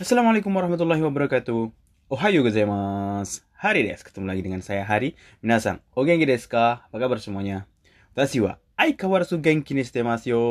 [0.00, 1.68] Assalamualaikum warahmatullahi wabarakatuh.
[2.08, 3.44] Ohayo gozaimasu.
[3.52, 4.08] Hari desu.
[4.08, 5.12] Ketemu lagi dengan saya Hari.
[5.44, 6.88] Minasan, o genki desu ka?
[6.88, 7.68] Apa kabar semuanya?
[8.16, 10.44] Watashi wa aikawarasu genki ni shite masu yo.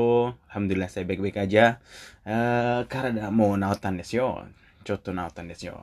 [0.54, 1.82] Alhamdulillah saya baik-baik aja.
[2.30, 4.46] Uh, karena mau naotan desu yo.
[4.86, 5.82] Coto naotan desu yo.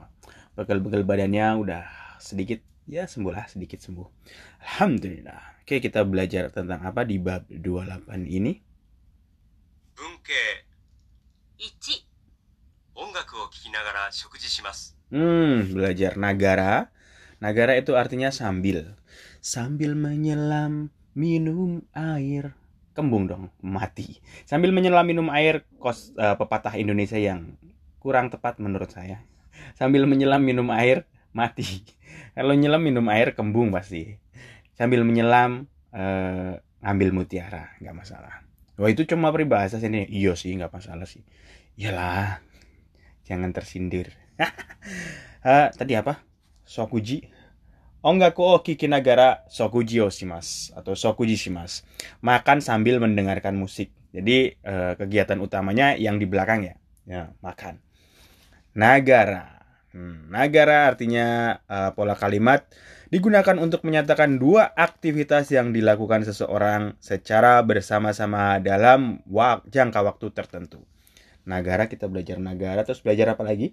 [0.54, 1.82] Bekal-bekal badannya udah
[2.22, 4.06] sedikit ya sembuh lah sedikit sembuh.
[4.62, 5.66] Alhamdulillah.
[5.66, 8.62] Oke, kita belajar tentang apa di bab 28 ini?
[11.58, 12.05] 文系
[15.12, 16.90] Hmm, belajar nagara.
[17.39, 18.96] Nagara itu artinya sambil.
[19.44, 22.57] Sambil menyelam minum air.
[22.96, 24.25] Kembung dong, mati.
[24.49, 27.54] Sambil menyelam minum air, kos eh, pepatah Indonesia yang
[28.00, 29.21] kurang tepat menurut saya.
[29.77, 31.04] Sambil menyelam minum air,
[31.36, 31.85] mati.
[32.36, 34.16] Kalau nyelam minum air, kembung pasti.
[34.72, 38.44] Sambil menyelam, eh, ngambil mutiara, nggak masalah.
[38.77, 40.08] Wah itu cuma peribahasa sini.
[40.08, 41.24] Iya sih, nggak masalah sih.
[41.77, 42.41] Iyalah,
[43.27, 44.14] jangan tersindir.
[45.42, 46.22] Ah, tadi apa?
[46.62, 47.27] Sokuji.
[48.06, 51.82] Ongaku o kikinagara sokuji o shimasu atau sokuji shimasu.
[52.22, 53.91] Makan sambil mendengarkan musik.
[54.14, 56.74] Jadi eh, kegiatan utamanya yang di belakang ya.
[57.06, 57.82] Ya, makan.
[58.78, 59.58] Nagara.
[59.91, 62.62] Hmm, nagara artinya eh, pola kalimat
[63.10, 70.82] digunakan untuk menyatakan dua aktivitas yang dilakukan seseorang secara bersama-sama dalam wak- jangka waktu tertentu.
[71.47, 73.72] Nagara kita belajar Nagara terus belajar apa lagi?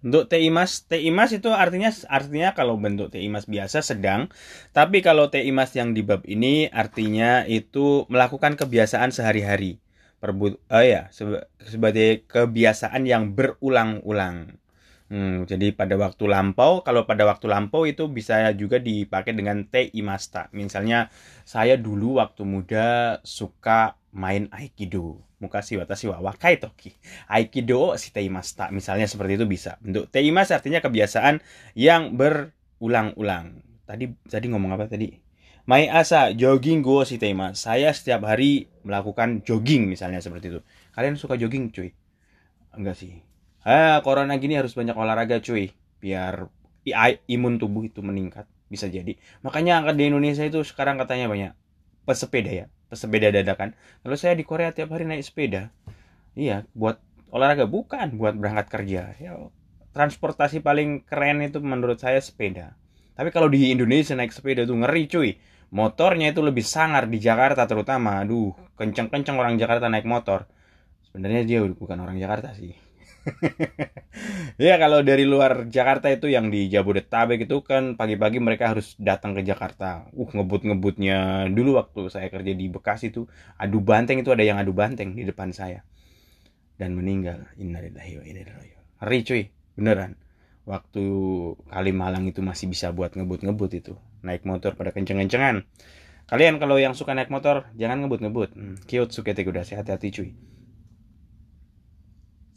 [0.00, 4.32] Bentuk teimas, teimas itu artinya artinya kalau bentuk teimas biasa sedang,
[4.72, 9.82] tapi kalau teimas yang di bab ini artinya itu melakukan kebiasaan sehari-hari.
[10.20, 11.08] Perbu oh ya,
[11.64, 14.59] sebagai kebiasaan yang berulang-ulang.
[15.10, 20.46] Hmm, jadi pada waktu lampau, kalau pada waktu lampau itu bisa juga dipakai dengan teimasta.
[20.54, 21.10] Misalnya
[21.42, 25.18] saya dulu waktu muda suka main aikido.
[25.42, 26.94] Mukashi watashi wa wakai toki.
[27.26, 28.70] Aikido si teimasta.
[28.70, 29.82] Misalnya seperti itu bisa.
[29.82, 31.42] Bentuk teimas artinya kebiasaan
[31.74, 33.66] yang berulang-ulang.
[33.90, 35.10] Tadi tadi ngomong apa tadi?
[35.66, 37.58] Mai asa jogging go si teimas.
[37.58, 40.60] Saya setiap hari melakukan jogging misalnya seperti itu.
[40.94, 41.90] Kalian suka jogging cuy?
[42.78, 43.29] Enggak sih.
[43.60, 45.72] Ah, corona gini harus banyak olahraga cuy.
[46.00, 46.48] Biar
[47.28, 48.48] imun tubuh itu meningkat.
[48.72, 49.18] Bisa jadi.
[49.44, 51.52] Makanya angkat di Indonesia itu sekarang katanya banyak
[52.08, 52.66] pesepeda ya.
[52.88, 53.76] Pesepeda dadakan.
[54.02, 55.68] Kalau saya di Korea tiap hari naik sepeda.
[56.34, 56.98] Iya, buat
[57.30, 59.02] olahraga bukan buat berangkat kerja.
[59.20, 59.36] Ya,
[59.94, 62.74] transportasi paling keren itu menurut saya sepeda.
[63.14, 65.30] Tapi kalau di Indonesia naik sepeda tuh ngeri cuy.
[65.70, 68.18] Motornya itu lebih sangar di Jakarta terutama.
[68.18, 70.50] Aduh, kenceng-kenceng orang Jakarta naik motor.
[71.06, 72.74] Sebenarnya dia bukan orang Jakarta sih.
[74.66, 79.36] ya kalau dari luar Jakarta itu yang di Jabodetabek itu kan pagi-pagi mereka harus datang
[79.36, 80.08] ke Jakarta.
[80.16, 83.28] Uh ngebut-ngebutnya dulu waktu saya kerja di Bekasi itu
[83.60, 85.84] adu banteng itu ada yang adu banteng di depan saya
[86.80, 87.44] dan meninggal.
[87.60, 88.76] Innalillahi wa inna ilaihi.
[89.00, 89.42] Ngeri cuy,
[89.76, 90.12] beneran.
[90.68, 91.04] Waktu
[91.72, 93.94] Kalimalang itu masih bisa buat ngebut-ngebut itu.
[94.24, 95.64] Naik motor pada kenceng-kencengan.
[96.28, 98.54] Kalian kalau yang suka naik motor jangan ngebut-ngebut.
[98.54, 100.30] Hmm, Kiyotsuke udah hati-hati cuy.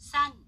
[0.04, 0.44] 3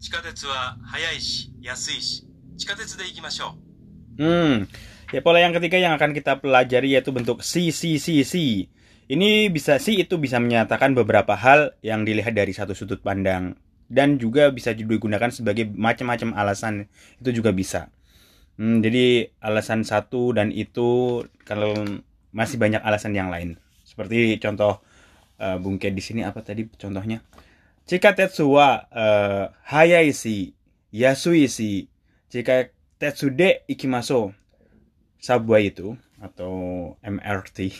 [0.00, 2.26] 地下鉄は速いし安いし
[2.56, 3.72] 地下鉄で行きましょう
[4.20, 4.68] Hmm,
[5.08, 8.68] ya pola yang ketiga yang akan kita pelajari yaitu bentuk si si si si.
[9.08, 13.56] Ini bisa si itu bisa menyatakan beberapa hal yang dilihat dari satu sudut pandang
[13.88, 16.92] dan juga bisa digunakan sebagai macam-macam alasan
[17.24, 17.88] itu juga bisa.
[18.60, 21.72] Hmm, jadi alasan satu dan itu kalau
[22.36, 23.56] masih banyak alasan yang lain.
[23.88, 24.80] Seperti contoh
[25.40, 27.24] eh, Bungke di sini apa tadi contohnya?
[27.87, 30.51] Jika tetsu wa eh, hayai shi,
[30.91, 31.87] yasui shi,
[32.27, 32.67] jika
[32.99, 34.35] tetsu de ikimaso,
[35.23, 36.51] subway itu atau
[36.99, 37.71] MRT.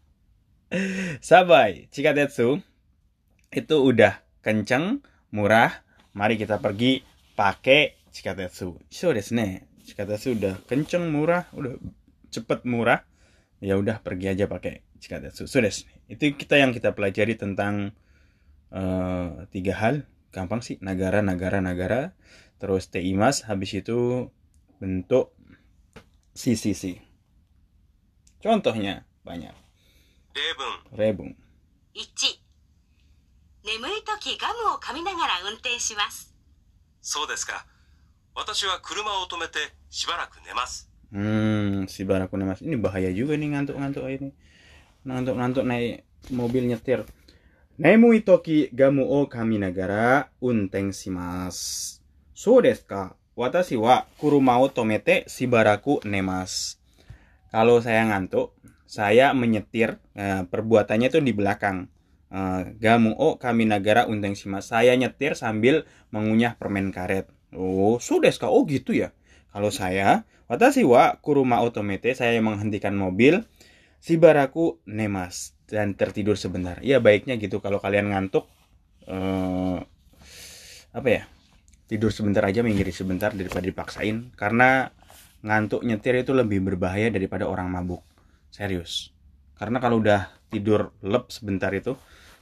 [1.28, 2.64] subway, jika tetsu
[3.52, 5.84] itu udah kenceng, murah,
[6.16, 7.04] mari kita pergi
[7.36, 8.76] pakai Chikatetsu.
[8.92, 9.64] So desu ne.
[9.88, 11.76] Chikatetsu udah kenceng, murah, udah
[12.28, 13.04] cepet murah.
[13.60, 15.48] Ya udah pergi aja pakai Chikatetsu.
[15.48, 15.84] So desu.
[16.08, 17.96] Itu kita yang kita pelajari tentang
[18.71, 20.05] eh, tiga hal.
[20.31, 22.13] Gampang sih, nagara, nagara, nagara.
[22.57, 24.29] Terus teimas, habis itu
[24.81, 25.33] bentuk
[26.33, 27.01] si si si.
[28.41, 29.67] Contohnya banyak.
[30.37, 31.33] 例文 Rebung.
[31.95, 32.05] 1
[33.65, 36.33] 眠い時ガムを噛みながら運転します
[37.01, 37.65] そうですか
[38.35, 39.57] 私は車を止めて
[39.89, 42.59] しばらく寝ます Hmm, si Baraku Mas.
[42.59, 44.35] Ini bahaya juga nih ngantuk-ngantuk ini.
[45.07, 46.03] Ngantuk-ngantuk naik
[46.35, 47.07] mobil nyetir.
[47.80, 52.04] Nemui toki gamu o kami nagara unteng shimasu.
[52.36, 53.16] So desu ka?
[53.32, 56.76] Watashi wa kuruma o tomete shibaraku nemasu.
[57.48, 58.52] Kalau saya ngantuk,
[58.84, 59.96] saya menyetir.
[60.12, 61.88] Nah, perbuatannya itu di belakang.
[62.28, 64.60] Eh, gamu o kami nagara unteng shima.
[64.60, 67.24] Saya nyetir sambil mengunyah permen karet.
[67.56, 68.52] Oh, sudah kah?
[68.52, 69.16] Oh gitu ya.
[69.48, 73.48] Kalau saya, watashi wa kuruma otomete, saya menghentikan mobil,
[74.02, 76.82] si baraku nemas dan tertidur sebentar.
[76.82, 78.50] Ya baiknya gitu kalau kalian ngantuk
[79.06, 79.78] eh
[80.92, 81.22] apa ya?
[81.86, 84.90] Tidur sebentar aja minggiri sebentar daripada dipaksain karena
[85.46, 88.02] ngantuk nyetir itu lebih berbahaya daripada orang mabuk.
[88.50, 89.14] Serius.
[89.54, 91.94] Karena kalau udah tidur lep sebentar itu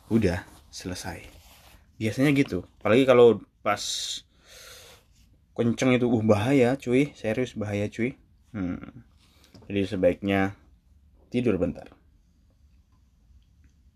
[0.08, 0.40] udah
[0.72, 1.20] selesai.
[2.00, 2.64] Biasanya gitu.
[2.80, 3.82] Apalagi kalau pas
[5.60, 8.16] kenceng itu uh bahaya cuy serius bahaya cuy
[8.56, 9.04] hmm.
[9.68, 10.40] jadi sebaiknya
[11.29, 11.89] tidur bentar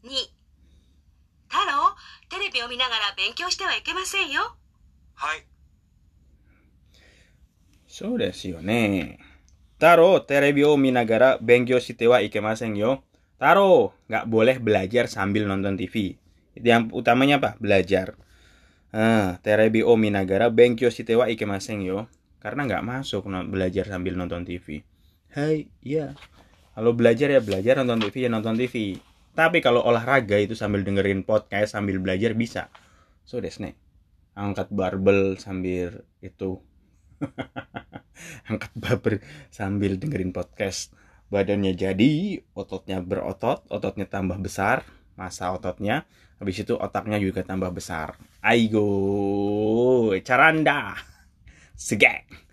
[0.04, 0.32] 2
[1.50, 1.96] 太郎
[2.30, 4.56] テレビを見ながら勉強してはいけませんよ
[5.16, 5.46] はい。
[7.90, 9.18] so desu yo ne
[9.82, 13.02] taro terebi o minagara benkyou shite wa ikemasen yo
[13.42, 16.16] taro nggak boleh belajar sambil nonton TV
[16.54, 18.14] itu yang utamanya apa belajar
[18.94, 22.06] ah terebi o minagara benkyou shite wa ikemasen yo
[22.40, 24.86] karena nggak masuk no- belajar sambil nonton TV
[25.34, 26.14] hai iya
[26.75, 28.99] kalau belajar ya belajar nonton TV ya nonton TV
[29.35, 32.71] tapi kalau olahraga itu sambil dengerin podcast sambil belajar bisa.
[33.27, 33.75] So desu ne
[34.39, 36.63] angkat barbel sambil itu.
[38.51, 39.19] Angkat barbel
[39.51, 40.95] sambil dengerin podcast.
[41.35, 44.87] Badannya jadi ototnya berotot ototnya tambah besar.
[45.19, 46.07] Masa ototnya
[46.39, 48.15] habis itu otaknya juga tambah besar.
[48.39, 50.95] Aigo caranda.
[51.75, 52.44] Sege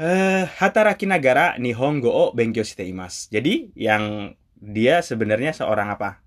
[0.00, 6.24] eh hataraki nagara nihongo o benkyou shite imasu jadi yang dia sebenarnya seorang apa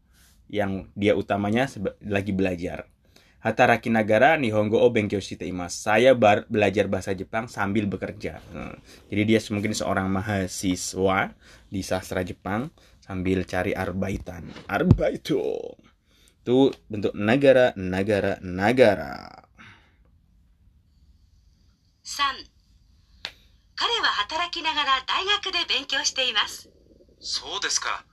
[0.51, 1.65] yang dia utamanya
[2.05, 2.85] lagi belajar
[3.45, 5.93] Hataraki nagara nihongo o benkyou shite imasu.
[5.93, 6.17] Saya
[6.49, 8.41] belajar bahasa Jepang sambil bekerja.
[8.49, 8.73] Hmm.
[9.05, 11.29] Jadi dia mungkin seorang mahasiswa
[11.69, 12.73] di sastra Jepang
[13.05, 14.49] sambil cari arbaitan.
[14.65, 15.77] Arbaito.
[16.41, 19.29] Itu bentuk negara, negara, negara.
[22.01, 22.54] 3
[23.84, 26.70] 彼は働きながら大学で勉強しています
[27.20, 28.06] そうですか。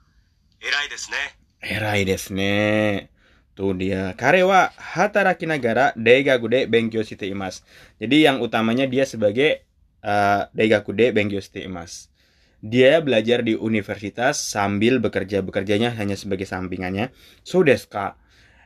[0.60, 1.18] 偉いですね。
[1.64, 3.10] Erai desu ne.
[3.56, 4.14] Tuh dia.
[4.20, 7.64] Kare wa hataraki nagara daigaku de benkyou shite imasu.
[8.04, 9.64] Jadi yang utamanya dia sebagai
[10.04, 12.12] uh, daigaku de benkyou shite imasu.
[12.60, 15.40] Dia belajar di universitas sambil bekerja.
[15.40, 17.16] Bekerjanya hanya sebagai sampingannya.
[17.48, 18.20] So desu ka?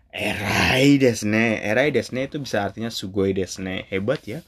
[0.09, 1.61] Erai desu ne.
[1.61, 3.85] Erai desu ne itu bisa artinya sugoi desu ne.
[3.93, 4.41] Hebat ya.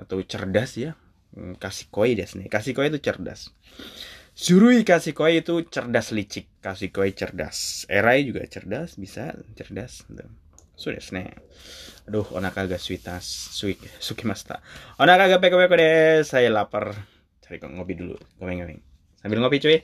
[0.00, 0.96] Atau cerdas ya.
[1.35, 2.45] Hmm, Kasikoi desu ne.
[2.49, 3.53] Kasikoi itu cerdas.
[4.33, 6.47] Surui Kasikoi itu cerdas licik.
[6.65, 7.85] Kasikoi cerdas.
[7.89, 10.05] Erai juga cerdas, bisa cerdas.
[10.79, 11.23] Sudah ne.
[12.07, 13.25] Aduh, onaka ga suitas.
[13.53, 14.63] Sui, sukimasta.
[14.97, 16.23] Onaka ga peko-peko deh.
[16.23, 16.95] Saya lapar.
[17.43, 18.15] Cari ngopi dulu.
[18.39, 18.79] Ngomeng-ngomeng.
[19.21, 19.77] Sambil ngopi cuy.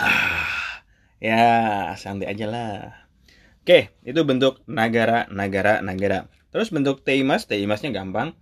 [0.00, 0.82] Ah,
[1.20, 1.36] ya
[2.02, 2.72] santai aja lah.
[3.62, 6.18] Oke, itu bentuk nagara, nagara, nagara.
[6.50, 8.34] Terus bentuk teimas, teimasnya gampang.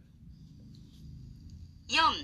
[1.88, 2.16] Yon.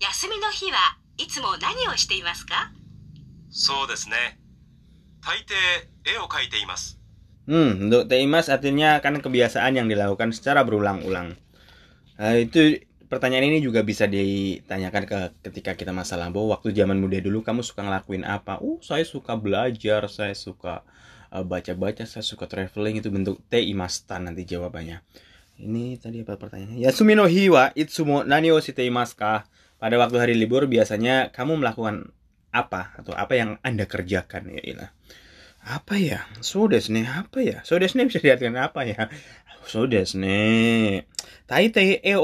[0.00, 0.86] Yasumi no hi wa
[1.16, 2.72] itsumo nani o shite imasu ka?
[3.48, 4.36] So desu ne.
[6.06, 7.00] E o kaite imasu.
[7.46, 11.38] Hmm, untuk teimas artinya kan kebiasaan yang dilakukan secara berulang-ulang.
[12.18, 17.22] Uh, itu pertanyaan ini juga bisa ditanyakan ke ketika kita masa lampau waktu zaman muda
[17.22, 18.58] dulu kamu suka ngelakuin apa?
[18.58, 20.82] Uh, saya suka belajar, saya suka
[21.42, 25.02] baca-baca, saya suka traveling itu bentuk teimasta nanti jawabannya.
[25.56, 26.84] Ini tadi apa pertanyaannya?
[26.84, 29.48] Yasumi no hi wa itsumo nani o shite imasu ka?
[29.76, 32.12] Pada waktu hari libur biasanya kamu melakukan
[32.52, 34.90] apa atau apa yang Anda kerjakan ya ilah.
[35.66, 36.24] Apa ya?
[36.40, 37.08] So desu ne.
[37.08, 37.60] Apa ya?
[37.64, 39.08] So desu ne bisa diartikan apa ya?
[39.68, 41.04] So desu ne.
[41.48, 42.14] Taitei e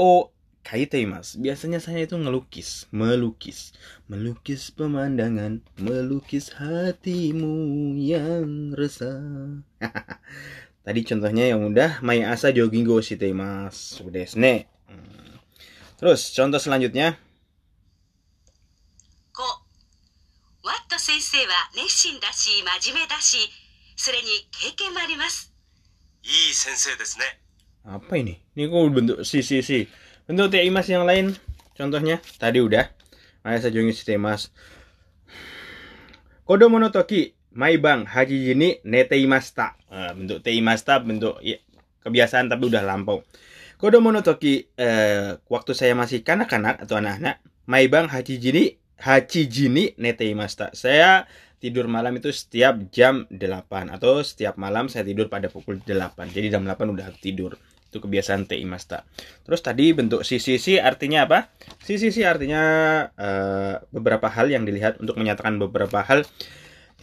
[0.63, 1.37] kaiteimas.
[1.39, 3.75] Biasanya saya itu ngelukis, melukis,
[4.07, 9.63] melukis pemandangan, melukis hatimu yang resah.
[10.87, 14.67] Tadi contohnya yang udah mai asa jogging go shiteimas desne.
[14.91, 15.39] Hmm.
[15.99, 17.15] Terus contoh selanjutnya.
[19.31, 19.47] Ko
[20.63, 23.47] Watt sensei wa nesshin da shi, majime da shi,
[23.95, 25.51] sore ni keiken mo arimasu.
[26.23, 27.31] Ii sensei desu ne.
[27.83, 28.39] Apa ini?
[28.55, 29.91] Ini kok bentuk si si si.
[30.33, 31.37] Bentuk teimas yang lain.
[31.77, 32.89] Contohnya tadi udah.
[33.45, 34.49] Maya sajungi teimas.
[36.49, 39.77] Kodomo no toki mai bang haji jini neteimasta.
[39.93, 41.61] Nah, bentuk teimasta bentuk ya,
[42.01, 43.21] kebiasaan tapi udah lampau.
[43.77, 49.53] Kodomo no toki eh, waktu saya masih kanak-kanak atau anak-anak, mai bang haji jini haji
[49.53, 50.73] jini neteimasta.
[50.73, 51.29] Saya
[51.61, 56.33] tidur malam itu setiap jam 8 atau setiap malam saya tidur pada pukul 8.
[56.33, 57.61] Jadi jam 8 udah tidur.
[57.93, 59.05] Itu kebiasaan teimasta.
[59.45, 61.53] Terus tadi bentuk CCC artinya apa?
[61.85, 62.63] CCC artinya
[63.13, 66.25] eh, beberapa hal yang dilihat untuk menyatakan beberapa hal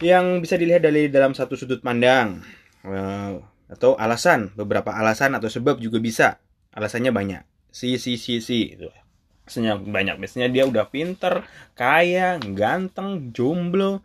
[0.01, 2.41] yang bisa dilihat dari dalam satu sudut pandang.
[2.81, 3.37] Eh,
[3.69, 6.41] atau alasan beberapa alasan atau sebab juga bisa.
[6.73, 7.45] Alasannya banyak.
[7.69, 8.89] Si itu
[9.45, 10.15] alasannya banyak.
[10.17, 11.45] Biasanya dia udah pinter
[11.77, 14.01] kaya ganteng jomblo.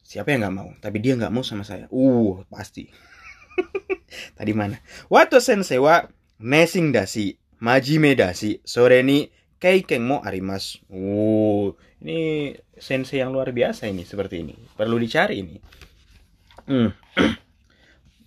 [0.00, 0.72] Siapa yang nggak mau?
[0.80, 1.84] Tapi dia nggak mau sama saya.
[1.92, 3.11] Uh pasti
[4.38, 4.78] tadi mana
[5.08, 6.04] Wato sensei wa
[6.42, 9.30] nesing dasi majime dasi sore ni
[9.62, 11.70] keiken mo arimas uh
[12.02, 15.56] ini sensei yang luar biasa ini seperti ini perlu dicari ini
[16.66, 16.90] hmm.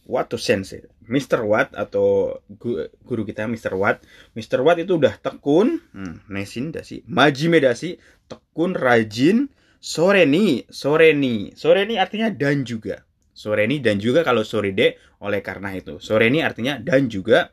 [0.06, 1.42] Wato Sensei, Mr.
[1.42, 3.74] Watt atau gu- guru kita Mr.
[3.74, 4.06] Watt.
[4.38, 4.62] Mr.
[4.62, 7.98] Watt itu udah tekun, hmm, nesin dasi, majime dasi,
[8.30, 9.50] tekun, rajin,
[9.82, 11.58] soreni, soreni.
[11.58, 13.02] Soreni artinya dan juga.
[13.36, 16.00] Soreni dan juga kalau sore de oleh karena itu.
[16.00, 17.52] Soreni artinya dan juga.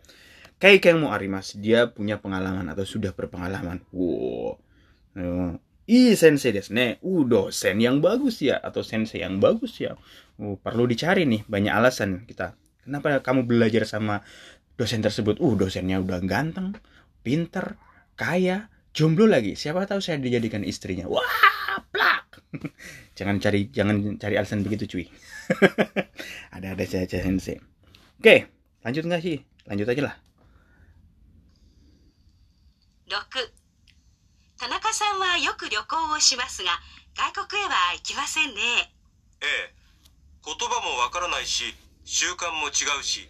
[0.62, 3.82] Kaikeng arimas, dia punya pengalaman atau sudah berpengalaman.
[3.90, 4.62] Wow.
[5.18, 5.58] Eh,
[5.90, 7.02] Ih sensei desu ne.
[7.02, 9.98] Uh dosen yang bagus ya atau sensei yang bagus ya.
[10.38, 12.54] Uh, perlu dicari nih banyak alasan kita.
[12.86, 14.22] Kenapa kamu belajar sama
[14.78, 15.42] dosen tersebut?
[15.42, 16.78] Uh dosennya udah ganteng,
[17.26, 17.74] pinter,
[18.14, 19.58] kaya, jomblo lagi.
[19.58, 21.10] Siapa tahu saya dijadikan istrinya.
[21.10, 22.11] Wah, plak
[23.15, 25.05] jangan cari jangan cari alasan begitu cuy.
[26.55, 27.59] Ada-ada saja sensei.
[28.19, 28.51] Oke,
[28.83, 29.41] lanjut nggak sih?
[29.67, 30.15] Lanjut aja lah.
[33.07, 33.15] 6
[34.59, 36.71] 田中さんはよく旅行をしますが
[37.15, 38.91] 外国へは行きませんね
[39.39, 39.73] ええ
[40.43, 41.71] 言葉もわからないし
[42.03, 43.29] 習慣も違うし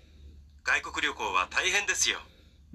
[0.64, 2.18] 外国旅行は大変ですよ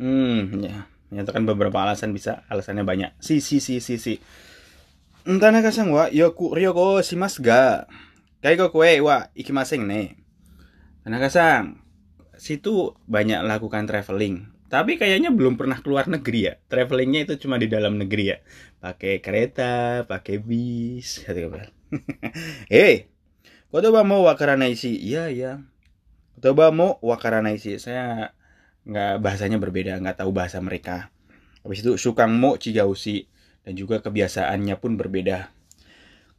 [0.00, 0.88] Hmm, ya.
[1.12, 3.10] Menyatakan beberapa alasan bisa, alasannya banyak.
[3.20, 4.16] Si, si, si, si, si.
[5.27, 7.83] Tanaka-san wa yoku ryoko shimasu ga
[8.39, 10.15] kaigoku e wa ikimasen ne.
[11.03, 11.83] Tanaka-san,
[12.39, 14.47] situ banyak lakukan traveling.
[14.71, 16.53] Tapi kayaknya belum pernah keluar negeri ya.
[16.71, 18.37] Travelingnya itu cuma di dalam negeri ya.
[18.79, 21.27] Pakai kereta, pakai bis.
[21.27, 21.75] Kata Kabel.
[22.71, 23.11] Eh,
[23.67, 24.95] kotoba mo wakaranai shi.
[24.95, 25.51] Iya, iya.
[26.39, 27.79] Kotoba mo wakaranai shi.
[27.83, 28.31] Saya
[28.87, 31.11] nggak bahasanya berbeda, nggak tahu bahasa mereka.
[31.67, 33.27] Habis itu sukang mo chigaushi
[33.67, 35.51] dan juga kebiasaannya pun berbeda.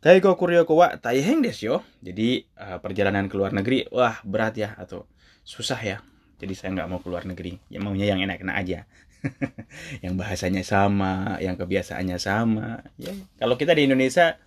[0.01, 1.77] Kaigo kuryoko wa taiheng desu yo.
[2.01, 5.05] Jadi eh, perjalanan ke luar negeri, wah berat ya atau
[5.45, 6.01] susah ya.
[6.41, 7.61] Jadi saya nggak mau keluar negeri.
[7.69, 8.89] Ya maunya yang enak-enak aja.
[10.05, 12.81] yang bahasanya sama, yang kebiasaannya sama.
[12.97, 14.41] Ya, kalau kita di Indonesia,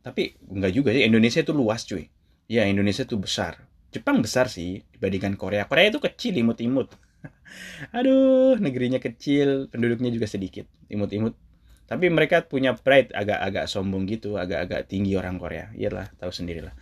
[0.00, 1.04] tapi nggak juga sih.
[1.04, 2.08] Indonesia itu luas cuy.
[2.48, 3.68] Ya Indonesia itu besar.
[3.92, 5.68] Jepang besar sih dibandingkan Korea.
[5.68, 6.94] Korea itu kecil, imut-imut.
[7.98, 11.47] Aduh, negerinya kecil, penduduknya juga sedikit, imut-imut.
[11.88, 15.72] Tapi mereka punya pride agak-agak sombong gitu, agak-agak tinggi orang Korea.
[15.72, 16.76] Iyalah, tahu sendirilah.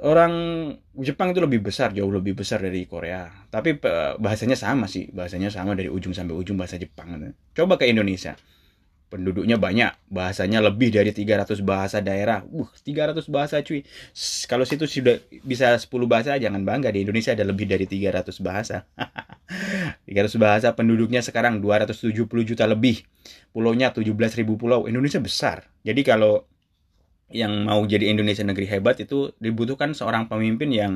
[0.00, 0.32] Orang
[0.96, 3.28] Jepang itu lebih besar, jauh lebih besar dari Korea.
[3.52, 7.12] Tapi eh, bahasanya sama sih, bahasanya sama dari ujung sampai ujung bahasa Jepang.
[7.52, 8.36] Coba ke Indonesia.
[9.06, 12.42] Penduduknya banyak, bahasanya lebih dari 300 bahasa daerah.
[12.50, 13.86] Uh, 300 bahasa cuy.
[14.50, 18.82] Kalau situ sudah bisa 10 bahasa, jangan bangga di Indonesia ada lebih dari 300 bahasa.
[20.10, 23.06] 300 bahasa penduduknya sekarang 270 juta lebih.
[23.54, 24.90] Pulaunya 17.000 pulau.
[24.90, 25.70] Indonesia besar.
[25.86, 26.42] Jadi kalau
[27.30, 30.92] yang mau jadi Indonesia negeri hebat itu dibutuhkan seorang pemimpin yang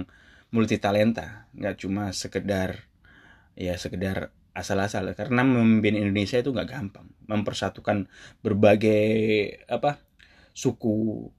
[0.51, 2.91] multi talenta, nggak cuma sekedar
[3.59, 5.12] ya sekedar asal-asal.
[5.14, 8.08] Karena memimpin Indonesia itu nggak gampang, mempersatukan
[8.40, 9.04] berbagai
[9.68, 10.00] apa
[10.56, 11.30] suku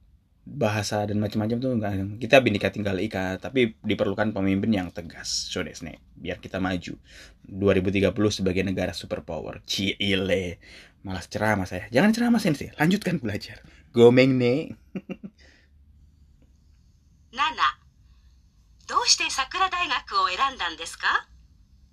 [0.47, 5.59] bahasa dan macam-macam tuh nggak kita binika tinggal ika tapi diperlukan pemimpin yang tegas so
[5.59, 5.99] desu ne.
[6.15, 6.95] biar kita maju
[7.43, 10.63] 2030 sebagai negara superpower cile
[11.03, 13.59] malas ceramah saya jangan ceramah sensei lanjutkan belajar
[13.91, 14.71] gomeng ne
[17.35, 17.43] 7
[18.87, 21.27] どうして桜大学を選んだんですか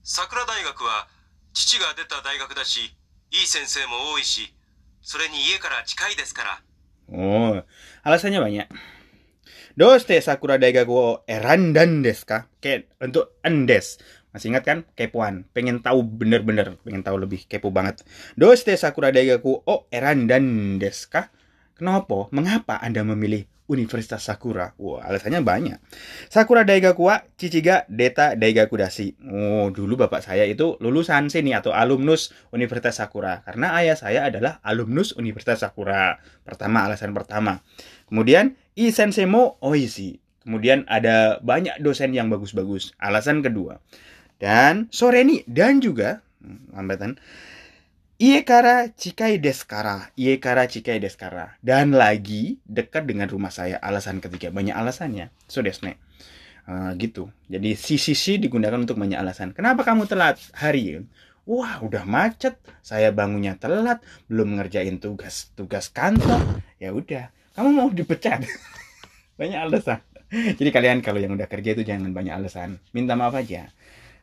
[0.04, 1.08] 桜大学は
[1.52, 2.96] 父が出た大学だし
[3.30, 4.54] いい先生も多いし
[5.02, 6.62] それに家から近いですから
[7.12, 7.60] Oh,
[8.00, 8.68] alasannya banyak.
[9.76, 12.48] Doste Sakura Daigaku wo erandan desu ka?
[12.64, 14.00] Kayak untuk endes.
[14.32, 14.78] Masih ingat kan?
[14.96, 15.44] Kepoan.
[15.52, 16.80] Pengen tahu bener-bener.
[16.80, 18.06] Pengen tahu lebih kepo banget.
[18.40, 21.28] Doste Sakura Daigaku o erandan desu ka?
[21.79, 22.27] Kenapa?
[22.35, 24.75] Mengapa Anda memilih Universitas Sakura?
[24.75, 25.79] Wah, alasannya banyak.
[26.27, 29.15] Sakura Daigaku wa Chichiga Deta Daigaku Dashi.
[29.23, 33.47] Oh, dulu bapak saya itu lulusan sini atau alumnus Universitas Sakura.
[33.47, 36.19] Karena ayah saya adalah alumnus Universitas Sakura.
[36.43, 37.63] Pertama, alasan pertama.
[38.11, 40.19] Kemudian, I sensei mo oishi.
[40.43, 42.91] Kemudian ada banyak dosen yang bagus-bagus.
[42.99, 43.79] Alasan kedua.
[44.35, 47.15] Dan soreni dan juga hmm, lambatan
[48.19, 51.55] Ie kara cikai deskara, ie kara cikai deskara.
[51.63, 53.79] Dan lagi dekat dengan rumah saya.
[53.79, 55.31] Alasan ketiga, banyak alasannya.
[55.47, 55.95] So desne.
[56.67, 57.31] Eh, gitu.
[57.47, 59.55] Jadi si sisi digunakan untuk banyak alasan.
[59.55, 60.99] Kenapa kamu telat hari?
[61.47, 62.59] Wah, udah macet.
[62.83, 66.59] Saya bangunnya telat, belum ngerjain tugas tugas kantor.
[66.75, 68.43] Ya udah, kamu mau dipecat.
[69.39, 73.71] banyak alasan jadi kalian kalau yang udah kerja itu jangan banyak alasan minta maaf aja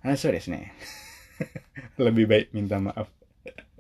[0.05, 0.69] ah sorry nih
[2.05, 3.09] lebih baik minta maaf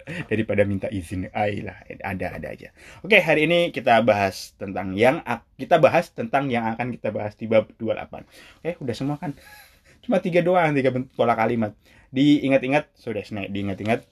[0.30, 1.78] daripada minta izin lah.
[2.02, 2.68] Ada ada aja.
[3.02, 5.22] Oke hari ini kita bahas tentang yang
[5.58, 8.22] kita bahas tentang yang akan kita bahas di bab 28
[8.62, 9.34] oke udah semua kan?
[10.06, 11.74] Cuma tiga doang tiga pola kalimat.
[12.14, 14.06] Diingat-ingat sudah so, diingat-ingat.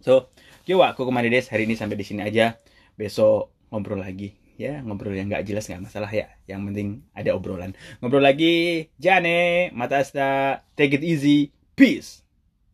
[0.00, 0.32] So
[0.64, 1.44] coba aku ke mana des.
[1.44, 2.56] Hari ini sampai di sini aja.
[2.96, 4.32] Besok ngobrol lagi.
[4.56, 6.32] Ya ngobrol yang nggak jelas nggak masalah ya.
[6.48, 7.76] Yang penting ada obrolan.
[8.00, 8.88] Ngobrol lagi.
[8.96, 11.52] Jane mata asta take it easy.
[11.76, 12.20] Peace